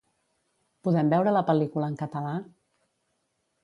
[0.87, 2.37] Podem veure la pel·lícula en català?